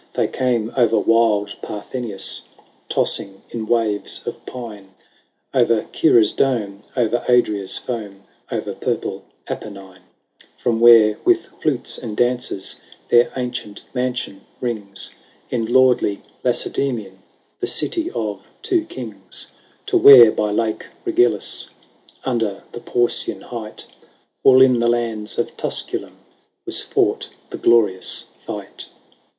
[0.13, 2.41] They came o'er wild Parthenius
[2.89, 4.95] Tossing in waves of pine.
[5.53, 8.23] O'er Cirrha's dome, o'er Adria's foam.
[8.51, 10.01] O'er purple Apennine,
[10.57, 12.79] From where with flutes and dances
[13.09, 15.13] Their ancient mansion rings,
[15.51, 15.69] BATTLE OF THE LAKE REGILLUS.
[15.69, 15.73] 97 In
[16.93, 17.19] lordly Lacedaemon,
[17.59, 19.51] The City of two kings,
[19.85, 21.69] To where, by Lake RegiUus,
[22.23, 23.85] Under the Porcian height,
[24.43, 26.17] All in the lands of Tusculum,
[26.65, 28.87] Was fought the glorious fight.